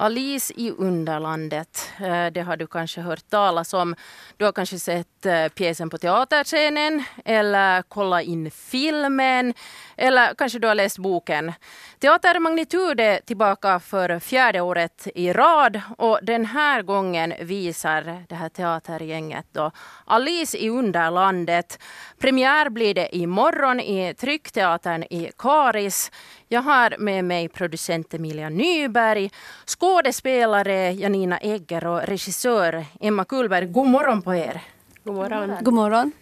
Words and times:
Alice 0.00 0.54
i 0.56 0.70
Underlandet. 0.70 1.92
Eh, 2.00 2.26
det 2.26 2.40
har 2.40 2.56
du 2.56 2.66
kanske 2.66 3.00
hört 3.00 3.30
talas 3.30 3.74
om. 3.74 3.94
Du 4.36 4.44
har 4.44 4.52
kanske 4.52 4.78
sett 4.78 5.26
eh, 5.26 5.48
pjäsen 5.48 5.90
på 5.90 5.98
teaterscenen 5.98 7.04
eller 7.24 7.82
kollat 7.82 8.22
in 8.22 8.50
filmen 8.50 9.54
eller 9.96 10.34
kanske 10.34 10.58
du 10.58 10.68
har 10.68 10.74
läst 10.74 10.98
boken. 10.98 11.52
Teater 11.98 12.38
Magnitud 12.38 13.00
är 13.00 13.20
tillbaka 13.20 13.80
för 13.80 14.18
fjärde 14.18 14.60
året 14.60 15.08
i 15.14 15.32
rad 15.32 15.80
och 15.98 16.18
den 16.22 16.44
här 16.44 16.82
gången 16.82 17.34
visar 17.40 18.24
det 18.28 18.34
här 18.34 18.48
teatergänget 18.48 19.46
då 19.52 19.70
Alice 20.04 20.58
i 20.58 20.68
Underlandet. 20.68 21.78
Premiär 22.18 22.70
blir 22.70 22.94
det 22.94 23.16
imorgon 23.16 23.80
i 23.80 24.14
Tryckteatern 24.14 25.02
i 25.02 25.30
Karis. 25.38 26.10
Jag 26.52 26.62
har 26.62 26.94
med 26.98 27.24
mig 27.24 27.48
producent 27.48 28.14
Emilia 28.14 28.48
Nyberg, 28.48 29.30
skådespelare 29.66 30.92
Janina 30.92 31.38
Egger 31.38 31.86
och 31.86 32.02
regissör 32.02 32.84
Emma 33.00 33.24
Kullberg. 33.24 33.66
God 33.66 33.86
morgon 33.86 34.22
på 34.22 34.34
er! 34.34 34.62
God 35.04 35.14
morgon. 35.14 35.56
God 35.60 35.74
morgon. 35.74 36.12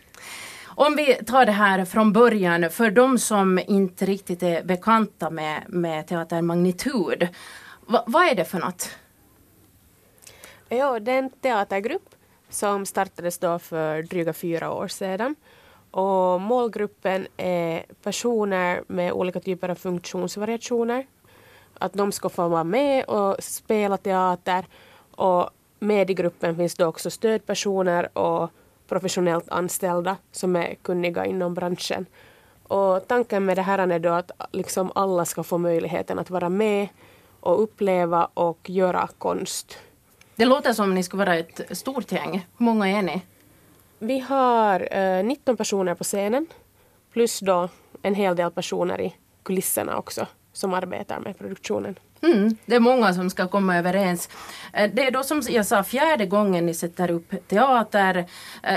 Om 0.67 0.97
vi 0.97 1.15
tar 1.15 1.47
det 1.47 1.53
här 1.53 1.85
från 1.85 2.13
början, 2.13 2.71
för 2.71 2.91
de 2.91 3.19
som 3.19 3.59
inte 3.59 4.07
riktigt 4.07 4.43
är 4.43 4.63
bekanta 4.63 5.31
med, 5.31 5.63
med 5.69 6.07
Teater 6.07 6.43
Magnitud. 6.43 7.29
Va, 7.87 8.05
vad 8.07 8.27
är 8.27 8.35
det 8.35 8.45
för 8.45 8.59
något? 8.59 8.97
Ja, 10.69 11.01
det 11.01 11.13
är 11.13 11.19
en 11.19 11.31
teatergrupp 11.31 12.15
som 12.49 12.87
startades 12.87 13.39
då 13.39 13.59
för 13.59 14.03
dryga 14.03 14.33
fyra 14.33 14.73
år 14.73 14.89
sedan. 14.89 15.37
Och 15.91 16.41
målgruppen 16.41 17.27
är 17.37 17.85
personer 18.03 18.83
med 18.87 19.13
olika 19.13 19.41
typer 19.41 19.69
av 19.69 19.75
funktionsvariationer. 19.75 21.07
Att 21.79 21.93
de 21.93 22.13
ska 22.13 22.29
få 22.29 22.49
vara 22.49 22.65
med 22.65 23.05
och 23.05 23.37
spela 23.45 23.97
teater. 23.97 24.65
Och 25.15 25.51
med 25.79 26.11
i 26.11 26.15
gruppen 26.15 26.57
finns 26.57 26.75
det 26.75 26.87
också 26.87 27.11
stödpersoner 27.11 28.19
och 28.19 28.51
professionellt 28.89 29.49
anställda 29.49 30.17
som 30.33 30.57
är 30.57 30.75
kunniga 30.75 31.27
inom 31.27 31.55
branschen. 31.55 32.07
Och 32.63 33.09
tanken 33.09 33.45
med 33.45 33.57
det 33.57 33.63
här 33.63 33.79
är 33.79 33.99
då 33.99 34.13
att 34.13 34.31
liksom 34.53 34.93
alla 34.95 35.25
ska 35.25 35.43
få 35.43 35.59
möjligheten 35.59 36.19
att 36.19 36.31
vara 36.31 36.49
med 36.49 36.89
och 37.41 37.63
uppleva 37.63 38.29
och 38.35 38.71
göra 38.71 39.09
konst. 39.19 39.79
Det 40.37 40.45
låter 40.45 40.73
som 40.73 40.95
ni 40.95 41.03
ska 41.03 41.17
vara 41.17 41.37
ett 41.37 41.79
stort 41.79 42.13
gäng. 42.13 42.47
Hur 42.59 42.65
många 42.65 42.89
är 42.89 43.03
ni? 43.03 43.23
Vi 43.99 44.19
har 44.19 44.89
eh, 44.91 45.25
19 45.25 45.57
personer 45.57 45.95
på 45.95 46.05
scenen 46.05 46.47
plus 47.13 47.41
då 47.41 47.69
en 48.03 48.15
hel 48.15 48.37
del 48.37 48.51
personer 48.51 49.01
i 49.01 49.15
kulisserna 49.43 49.97
också 49.97 50.27
som 50.53 50.75
arbetar 50.75 51.21
med 51.21 51.39
produktionen. 51.39 51.99
Mm, 52.23 52.57
det 52.67 52.75
är 52.75 52.81
många 52.81 53.15
som 53.15 53.31
ska 53.31 53.49
komma 53.49 53.77
överens. 53.77 54.29
Eh, 54.73 54.91
det 54.95 55.07
är 55.07 55.11
då 55.11 55.23
som 55.23 55.43
jag 55.49 55.67
sa 55.67 55.85
fjärde 55.85 56.27
gången 56.27 56.67
ni 56.67 56.75
sätter 56.75 57.11
upp 57.11 57.49
teater. 57.49 58.27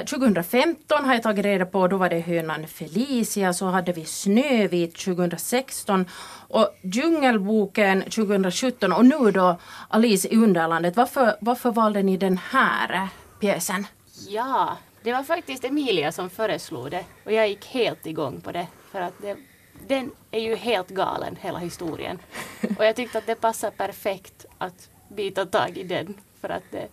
2015 0.06 1.00
eh, 1.00 1.06
har 1.06 1.14
jag 1.14 1.24
tagit 1.24 1.46
reda 1.46 1.66
på, 1.66 1.88
då 1.88 1.98
var 1.98 2.10
det 2.10 2.20
Hönan 2.20 2.68
Felicia, 2.68 3.54
så 3.54 3.66
hade 3.66 3.92
vi 3.92 4.06
Snövit 4.06 4.96
2016 4.96 6.06
och 6.48 6.78
Djungelboken 6.82 8.02
2017 8.02 8.94
och 8.94 9.06
nu 9.06 9.32
då 9.32 9.58
Alice 9.90 10.28
i 10.28 10.38
Underlandet. 10.38 10.96
Varför, 10.96 11.36
varför 11.40 11.72
valde 11.72 12.04
ni 12.04 12.18
den 12.18 12.40
här 12.52 13.08
pjäsen? 13.40 13.88
Ja, 14.30 14.78
det 15.04 15.14
var 15.14 15.24
faktiskt 15.24 15.64
Emilia 15.64 16.12
som 16.12 16.30
föreslog 16.30 16.92
det 16.92 17.06
och 17.24 17.32
jag 17.32 17.50
gick 17.50 17.66
helt 17.66 18.06
igång 18.06 18.42
på 18.42 18.52
det 18.52 18.68
för 18.92 19.02
att 19.02 19.14
det 19.22 19.38
den 19.88 20.12
är 20.32 20.40
ju 20.40 20.56
helt 20.56 20.90
galen, 20.90 21.38
hela 21.42 21.60
historien. 21.60 22.20
Och 22.78 22.86
jag 22.86 22.96
tyckte 22.96 23.18
att 23.18 23.26
det 23.26 23.36
passar 23.36 23.72
perfekt 23.72 24.46
att 24.58 24.90
bita 25.08 25.46
tag 25.46 25.78
i 25.78 25.84
den. 25.84 26.14
För 26.42 26.50
att 26.50 26.64
det, 26.72 26.88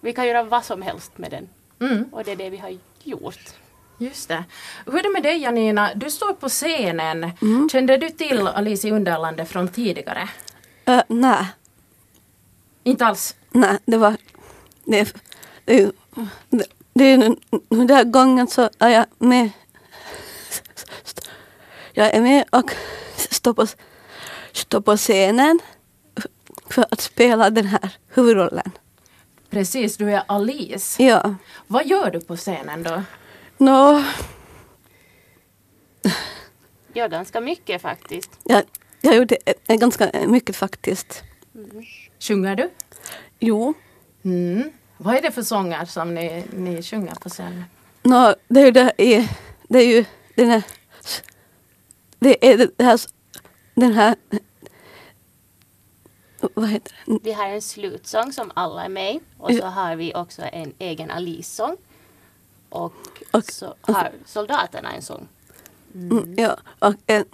vi 0.00 0.12
kan 0.12 0.26
göra 0.26 0.42
vad 0.42 0.64
som 0.64 0.82
helst 0.82 1.18
med 1.18 1.30
den. 1.30 1.48
Mm. 1.80 2.04
Och 2.12 2.24
det 2.24 2.32
är 2.32 2.36
det 2.36 2.50
vi 2.50 2.56
har 2.56 2.78
gjort. 3.02 3.40
Just 3.98 4.28
det. 4.28 4.44
Hur 4.86 4.98
är 4.98 5.02
det 5.02 5.12
med 5.12 5.22
dig 5.22 5.38
Janina? 5.38 5.94
Du 5.94 6.10
står 6.10 6.32
på 6.32 6.48
scenen. 6.48 7.30
Mm. 7.42 7.68
Kände 7.68 7.96
du 7.96 8.10
till 8.10 8.46
Alice 8.46 8.88
i 8.88 8.90
Underlandet 8.90 9.48
från 9.48 9.68
tidigare? 9.68 10.28
Uh, 10.88 11.00
nej. 11.08 11.46
Inte 12.82 13.06
alls? 13.06 13.36
Nej, 13.50 13.78
det 13.84 13.96
var... 13.96 14.16
Det, 14.84 15.14
det, 15.64 15.92
det, 16.48 16.66
det, 16.98 17.16
den 17.68 17.86
där 17.86 18.04
gången 18.04 18.46
så 18.46 18.70
är 18.78 18.88
jag 18.88 19.06
med 19.18 19.50
jag 21.92 22.14
är 22.14 22.20
med 22.20 22.44
och 22.50 22.70
står 23.16 23.54
på, 23.54 23.66
står 24.52 24.80
på 24.80 24.96
scenen 24.96 25.58
för 26.68 26.86
att 26.90 27.00
spela 27.00 27.50
den 27.50 27.66
här 27.66 27.96
huvudrollen. 28.08 28.70
Precis, 29.50 29.96
du 29.96 30.12
är 30.12 30.22
Alice. 30.28 31.02
Ja. 31.02 31.34
Vad 31.66 31.86
gör 31.86 32.10
du 32.10 32.20
på 32.20 32.36
scenen 32.36 32.82
då? 32.82 33.02
Nå... 33.58 34.04
Ja, 36.92 37.08
ganska 37.08 37.40
mycket 37.40 37.82
faktiskt. 37.82 38.30
Ja, 38.44 38.62
jag 39.00 39.16
gjorde 39.16 39.36
ganska 39.66 40.10
mycket 40.26 40.56
faktiskt. 40.56 41.22
Mm. 41.54 41.84
Sjunger 42.20 42.56
du? 42.56 42.70
Jo. 43.38 43.74
Mm. 44.24 44.72
Vad 44.98 45.16
är 45.16 45.22
det 45.22 45.30
för 45.30 45.42
sånger 45.42 45.84
som 45.84 46.14
ni, 46.14 46.44
ni 46.52 46.82
sjunger 46.82 47.14
på 47.14 47.28
scenen? 47.28 47.64
Nå, 48.02 48.34
det 48.48 48.60
är 48.60 48.64
ju, 48.64 48.70
det, 48.70 48.92
det 49.68 49.78
är 49.78 49.86
ju 49.86 50.04
den 50.34 50.50
här 50.50 50.62
det 52.18 52.52
är 52.52 52.70
det 52.76 52.84
här, 52.84 53.00
den 53.74 53.92
här 53.92 54.16
vad 56.54 56.68
heter 56.68 56.94
det? 57.06 57.18
Vi 57.22 57.32
har 57.32 57.46
en 57.46 57.62
slutsång 57.62 58.32
som 58.32 58.50
alla 58.54 58.84
är 58.84 58.88
med 58.88 59.18
och 59.38 59.52
så 59.52 59.66
har 59.66 59.96
vi 59.96 60.14
också 60.14 60.42
en 60.42 60.72
egen 60.78 61.10
Alice-sång. 61.10 61.76
Och, 62.68 62.94
och, 63.32 63.44
så 63.44 63.74
har 63.80 64.12
soldaterna 64.24 64.92
en 64.92 65.02
sång. 65.02 65.28
Mm. 65.94 66.34
Ja, 66.36 66.56
och, 66.78 66.94
en, 67.06 67.24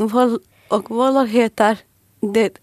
och 0.68 0.90
vår 0.90 1.26
heter 1.26 1.78
det 2.20 2.58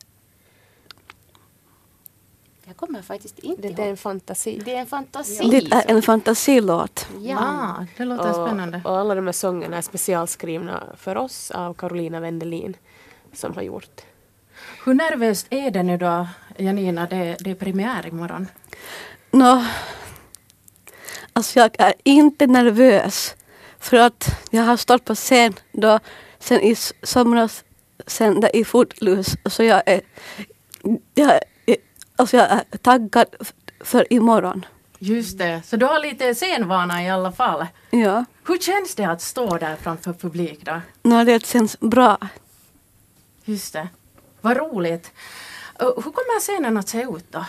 kommer 2.80 3.02
faktiskt 3.02 3.40
inte 3.40 3.62
det, 3.62 3.68
ihåg. 3.68 3.76
Det 3.76 3.84
är 3.84 3.90
en 3.90 3.98
fantasi. 3.98 4.62
Det 4.66 4.76
är 4.76 4.80
en 4.80 4.88
fantasi. 4.88 5.50
Det 5.50 5.74
är 5.74 5.96
en 5.96 6.02
fantasilåt. 6.02 7.08
Ja, 7.22 7.38
ah, 7.40 7.86
det 7.98 8.06
låter 8.06 8.30
och, 8.30 8.48
spännande. 8.48 8.82
Och 8.86 8.98
alla 8.98 9.16
de 9.16 9.26
här 9.26 9.32
sångerna 9.32 9.78
är 9.78 9.82
specialskrivna 9.82 10.84
för 10.98 11.18
oss 11.18 11.52
av 11.52 11.74
Carolina 11.74 12.20
Wendelin 12.20 12.78
som 13.34 13.54
har 13.56 13.62
gjort. 13.62 14.02
Hur 14.86 14.94
nervöst 14.94 15.48
är 15.50 15.72
det 15.72 15.84
nu 15.84 15.98
då, 15.98 16.28
Janina? 16.58 17.08
Det, 17.08 17.38
det 17.40 17.52
är 17.52 17.56
premiär 17.56 18.08
imorgon. 18.08 18.48
Nå, 19.32 19.66
alltså 21.34 21.60
jag 21.60 21.76
är 21.80 21.94
inte 22.04 22.48
nervös. 22.48 23.36
För 23.80 23.98
att 23.98 24.30
jag 24.52 24.64
har 24.64 24.78
stått 24.78 25.06
på 25.06 25.16
scen 25.16 25.54
då, 25.72 26.00
sen 26.40 26.62
i 26.62 26.76
somras, 27.04 27.64
sen 28.08 28.42
där 28.42 28.56
i 28.56 28.64
Footloose. 28.64 29.38
Så 29.46 29.64
jag 29.64 29.84
är, 29.86 30.02
jag 31.14 31.40
Alltså 32.20 32.38
jag 32.38 32.52
är 32.52 32.78
taggad 32.82 33.28
för 33.80 34.14
imorgon. 34.14 34.66
Just 34.98 35.38
det, 35.38 35.62
så 35.66 35.78
du 35.78 35.86
har 35.86 36.00
lite 36.00 36.36
scenvana 36.36 37.04
i 37.04 37.10
alla 37.10 37.32
fall. 37.32 37.68
Ja. 37.90 38.26
Hur 38.48 38.58
känns 38.58 38.96
det 38.96 39.06
att 39.06 39.22
stå 39.22 39.58
där 39.58 39.76
framför 39.76 40.14
publik 40.14 40.66
då? 40.66 40.82
No, 41.04 41.24
det 41.24 41.46
känns 41.46 41.80
bra. 41.80 42.18
Just 43.46 43.74
det. 43.74 43.88
Vad 44.42 44.58
roligt. 44.58 45.12
Hur 45.80 46.02
kommer 46.02 46.40
scenen 46.40 46.78
att 46.78 46.90
se 46.90 47.02
ut 47.02 47.32
då? 47.32 47.46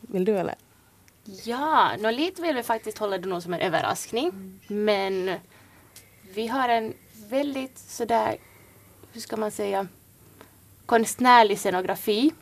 Vill 0.00 0.24
du 0.24 0.38
eller? 0.38 0.54
Ja, 1.44 1.90
no, 1.98 2.10
lite 2.10 2.42
vill 2.42 2.56
vi 2.56 2.62
faktiskt 2.62 2.98
hålla 2.98 3.18
det 3.18 3.28
nog 3.28 3.42
som 3.42 3.54
en 3.54 3.60
överraskning. 3.60 4.28
Mm. 4.28 4.84
Men 4.84 5.38
vi 6.34 6.46
har 6.46 6.68
en 6.68 6.94
väldigt 7.28 7.78
sådär, 7.78 8.36
hur 9.12 9.20
ska 9.20 9.36
man 9.36 9.50
säga, 9.50 9.86
konstnärlig 10.86 11.58
scenografi 11.58 12.32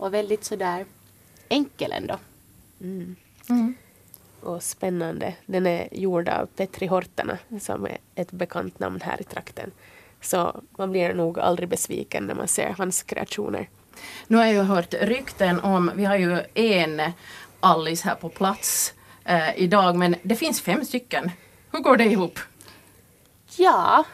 och 0.00 0.14
väldigt 0.14 0.44
sådär 0.44 0.86
enkel 1.48 1.92
ändå. 1.92 2.18
Mm. 2.80 3.16
Mm. 3.48 3.74
Och 4.40 4.62
spännande. 4.62 5.34
Den 5.46 5.66
är 5.66 5.88
gjord 5.92 6.28
av 6.28 6.46
Petri 6.46 6.86
Hortana 6.86 7.38
som 7.60 7.84
är 7.84 7.98
ett 8.14 8.30
bekant 8.30 8.78
namn 8.78 9.00
här 9.00 9.20
i 9.20 9.24
trakten. 9.24 9.70
Så 10.20 10.62
man 10.78 10.90
blir 10.90 11.14
nog 11.14 11.38
aldrig 11.38 11.68
besviken 11.68 12.24
när 12.24 12.34
man 12.34 12.48
ser 12.48 12.74
hans 12.78 13.02
kreationer. 13.02 13.68
Nu 14.26 14.36
har 14.36 14.44
jag 14.44 14.54
ju 14.54 14.60
hört 14.60 14.94
rykten 14.94 15.60
om, 15.60 15.90
vi 15.94 16.04
har 16.04 16.16
ju 16.16 16.42
en 16.54 17.02
Alice 17.60 18.08
här 18.08 18.14
på 18.14 18.28
plats 18.28 18.94
eh, 19.24 19.58
idag 19.58 19.96
men 19.96 20.16
det 20.22 20.36
finns 20.36 20.60
fem 20.60 20.84
stycken. 20.84 21.30
Hur 21.72 21.78
går 21.78 21.96
det 21.96 22.04
ihop? 22.04 22.38
Ja, 23.56 24.04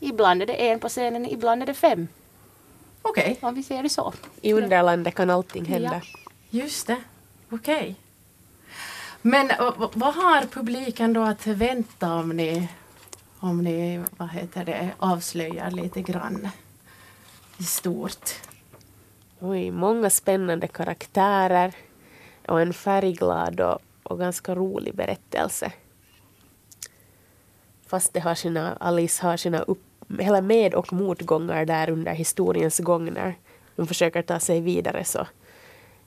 ibland 0.00 0.42
är 0.42 0.46
det 0.46 0.68
en 0.68 0.80
på 0.80 0.88
scenen, 0.88 1.26
ibland 1.26 1.62
är 1.62 1.66
det 1.66 1.74
fem. 1.74 2.08
Okej. 3.02 3.32
Okay. 3.32 3.48
Om 3.48 3.54
vi 3.54 3.62
ser 3.62 3.82
det 3.82 3.88
så. 3.88 4.12
I 4.40 4.52
underlandet 4.52 5.14
kan 5.14 5.30
allting 5.30 5.64
hända. 5.64 6.02
Ja. 6.12 6.20
Just 6.50 6.86
det. 6.86 6.96
Okej. 7.50 7.80
Okay. 7.80 7.94
Men 9.22 9.50
vad 9.94 10.14
har 10.14 10.46
publiken 10.46 11.12
då 11.12 11.22
att 11.22 11.46
vänta 11.46 12.14
om 12.14 12.28
ni, 12.28 12.68
om 13.38 13.64
ni 13.64 14.04
vad 14.16 14.30
heter 14.30 14.64
det, 14.64 14.90
avslöjar 14.98 15.70
lite 15.70 16.02
grann 16.02 16.48
i 17.58 17.62
stort? 17.62 18.30
Oj, 19.40 19.70
många 19.70 20.10
spännande 20.10 20.68
karaktärer 20.68 21.74
och 22.46 22.60
en 22.60 22.72
färgglad 22.72 23.60
och, 23.60 23.78
och 24.02 24.18
ganska 24.18 24.54
rolig 24.54 24.94
berättelse. 24.94 25.72
Fast 27.86 28.12
det 28.12 28.20
har 28.20 28.34
sina, 28.34 28.76
Alice 28.80 29.22
har 29.22 29.36
sina 29.36 29.58
upp, 29.58 29.84
hela 30.18 30.40
med 30.40 30.74
och 30.74 30.92
motgångar 30.92 31.64
där 31.64 31.90
under 31.90 32.12
historiens 32.12 32.78
gång 32.78 33.12
när 33.12 33.34
de 33.76 33.86
försöker 33.86 34.22
ta 34.22 34.38
sig 34.38 34.60
vidare 34.60 35.04
så 35.04 35.26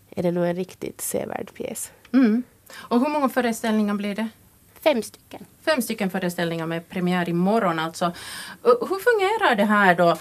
är 0.10 0.24
det 0.24 0.32
nog 0.32 0.46
en 0.46 0.56
riktigt 0.56 1.02
sevärd 1.02 1.54
pjäs. 1.54 1.92
Mm. 2.14 2.44
Och 2.76 3.00
hur 3.00 3.08
många 3.08 3.30
föreställningar 3.30 3.94
blir 3.94 4.16
det? 4.16 4.30
Fem 4.84 5.04
stycken. 5.04 5.46
Fem 5.66 5.82
stycken 5.82 6.10
föreställningar 6.10 6.66
med 6.66 6.90
premiär 6.90 7.30
imorgon 7.30 7.80
alltså. 7.80 8.12
Hur 8.64 9.00
fungerar 9.00 9.56
det 9.56 9.66
här 9.66 9.96
då 9.96 10.12
uh, 10.12 10.18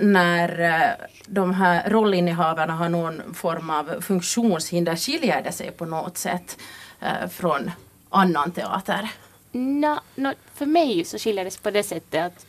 när 0.00 0.60
uh, 0.60 1.06
de 1.26 1.54
här 1.54 1.90
rollinnehavarna 1.90 2.72
har 2.72 2.88
någon 2.88 3.34
form 3.34 3.70
av 3.70 4.00
funktionshinder? 4.00 4.96
Skiljer 4.96 5.42
det 5.42 5.52
sig 5.52 5.70
på 5.70 5.86
något 5.86 6.18
sätt 6.18 6.58
uh, 7.02 7.28
från 7.28 7.70
annan 8.10 8.50
teater? 8.50 9.10
Nå, 9.52 10.00
nå, 10.14 10.32
för 10.54 10.66
mig 10.66 11.04
så 11.04 11.18
skiljer 11.18 11.44
det 11.44 11.50
sig 11.50 11.62
på 11.62 11.70
det 11.70 11.82
sättet 11.82 12.26
att 12.26 12.46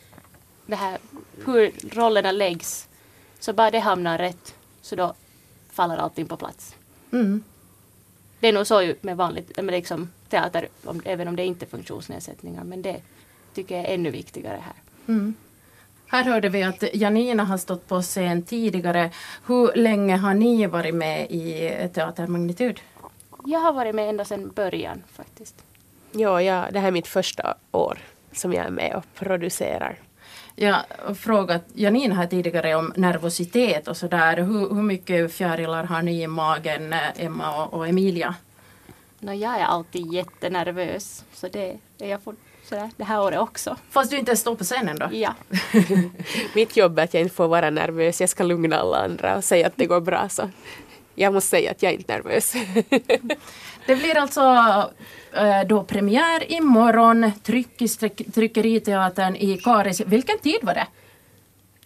det 0.68 0.76
här, 0.76 0.98
hur 1.46 1.72
rollerna 1.94 2.32
läggs, 2.32 2.88
så 3.38 3.52
bara 3.52 3.70
det 3.70 3.78
hamnar 3.78 4.18
rätt, 4.18 4.54
så 4.80 4.96
då 4.96 5.14
faller 5.70 5.96
allting 5.96 6.26
på 6.26 6.36
plats. 6.36 6.76
Mm. 7.12 7.44
Det 8.40 8.48
är 8.48 8.52
nog 8.52 8.66
så 8.66 8.82
ju 8.82 8.96
med 9.00 9.16
vanligt 9.16 9.56
med 9.56 9.72
liksom 9.72 10.10
teater, 10.28 10.68
om, 10.84 11.02
även 11.04 11.28
om 11.28 11.36
det 11.36 11.44
inte 11.44 11.64
är 11.64 11.68
funktionsnedsättningar, 11.68 12.64
men 12.64 12.82
det 12.82 13.00
tycker 13.54 13.76
jag 13.76 13.84
är 13.84 13.94
ännu 13.94 14.10
viktigare 14.10 14.62
här. 14.64 14.74
Mm. 15.06 15.34
Här 16.06 16.24
hörde 16.24 16.48
vi 16.48 16.62
att 16.62 16.94
Janina 16.94 17.44
har 17.44 17.58
stått 17.58 17.88
på 17.88 18.02
scen 18.02 18.42
tidigare. 18.42 19.10
Hur 19.46 19.72
länge 19.76 20.16
har 20.16 20.34
ni 20.34 20.66
varit 20.66 20.94
med 20.94 21.30
i 21.30 21.70
Teater 21.94 22.26
Magnitud? 22.26 22.80
Jag 23.44 23.60
har 23.60 23.72
varit 23.72 23.94
med 23.94 24.08
ända 24.08 24.24
sedan 24.24 24.52
början 24.54 25.02
faktiskt. 25.12 25.64
Ja, 26.12 26.42
ja, 26.42 26.66
det 26.72 26.80
här 26.80 26.88
är 26.88 26.92
mitt 26.92 27.06
första 27.06 27.56
år 27.72 27.98
som 28.32 28.52
jag 28.52 28.66
är 28.66 28.70
med 28.70 28.94
och 28.94 29.04
producerar. 29.14 29.98
Jag 30.60 30.82
har 30.98 31.14
frågat 31.14 31.62
Janina 31.74 32.14
här 32.14 32.26
tidigare 32.26 32.74
om 32.74 32.92
nervositet 32.96 33.88
och 33.88 33.96
sådär. 33.96 34.36
Hur, 34.36 34.74
hur 34.74 34.82
mycket 34.82 35.32
fjärilar 35.32 35.84
har 35.84 36.02
ni 36.02 36.22
i 36.22 36.26
magen, 36.26 36.94
Emma 37.16 37.64
och, 37.64 37.74
och 37.74 37.88
Emilia? 37.88 38.34
Nå, 39.18 39.32
jag 39.32 39.60
är 39.60 39.64
alltid 39.64 40.12
jättenervös, 40.12 41.24
så 41.32 41.48
det 41.48 41.76
är 41.98 42.08
jag 42.08 42.22
for, 42.22 42.34
sådär, 42.64 42.90
det 42.96 43.04
här 43.04 43.20
året 43.20 43.40
också. 43.40 43.76
Fast 43.90 44.10
du 44.10 44.18
inte 44.18 44.36
står 44.36 44.54
på 44.54 44.64
scenen 44.64 44.98
då? 44.98 45.08
Ja. 45.12 45.34
Mitt 46.54 46.76
jobb 46.76 46.98
är 46.98 47.04
att 47.04 47.14
jag 47.14 47.20
inte 47.22 47.34
får 47.34 47.48
vara 47.48 47.70
nervös. 47.70 48.20
Jag 48.20 48.30
ska 48.30 48.44
lugna 48.44 48.76
alla 48.76 48.96
andra 48.96 49.36
och 49.36 49.44
säga 49.44 49.66
att 49.66 49.76
det 49.76 49.86
går 49.86 50.00
bra. 50.00 50.28
Så 50.28 50.50
jag 51.18 51.34
måste 51.34 51.50
säga 51.50 51.70
att 51.70 51.82
jag 51.82 51.92
är 51.92 51.96
inte 51.96 52.12
nervös. 52.12 52.54
Det 53.86 53.96
blir 53.96 54.18
alltså 54.18 54.40
eh, 55.32 55.66
då 55.66 55.84
premiär 55.84 56.52
imorgon, 56.52 57.32
tryck, 57.42 57.78
Tryckeriteatern 58.34 59.36
i 59.36 59.58
Karis. 59.58 60.00
Vilken 60.00 60.38
tid 60.38 60.58
var 60.62 60.74
det? 60.74 60.86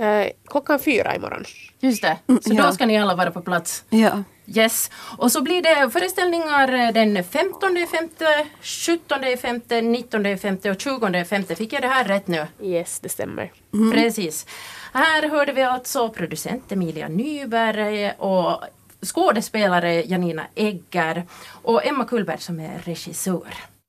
Eh, 0.05 0.31
Klockan 0.47 0.79
fyra 0.81 1.17
imorgon. 1.17 1.45
Just 1.81 2.03
det, 2.03 2.17
så 2.27 2.55
ja. 2.55 2.67
då 2.67 2.73
ska 2.73 2.87
ni 2.87 2.99
alla 2.99 3.15
vara 3.15 3.31
på 3.31 3.41
plats. 3.41 3.85
Ja. 3.91 4.23
Yes. 4.47 4.91
Och 5.19 5.33
så 5.33 5.43
blir 5.43 5.63
det 5.63 5.91
föreställningar 5.91 6.75
eh, 6.75 6.93
den 6.93 7.25
15 7.25 7.87
femte, 7.93 8.47
17 8.63 9.19
femte, 9.43 9.81
19 9.81 10.39
femte 10.39 10.71
och 10.71 10.81
20 10.81 11.25
femte. 11.25 11.55
Fick 11.55 11.73
jag 11.73 11.83
det 11.83 11.89
här 11.89 12.05
rätt 12.05 12.27
nu? 12.29 12.47
Yes, 12.63 13.01
det 13.01 13.09
stämmer. 13.09 13.53
Precis. 13.93 14.47
Här 14.93 15.29
hörde 15.29 15.53
vi 15.53 15.63
alltså 15.63 16.09
producent 16.09 16.73
Emilia 16.73 17.09
Nyberg 17.09 18.13
och 18.19 18.61
skådespelare 19.03 20.03
Janina 20.03 20.47
Egger 20.55 21.25
och 21.63 21.87
Emma 21.87 22.05
Kullberg 22.05 22.41
som 22.41 22.61
är 22.61 22.79
regissör. 22.79 23.72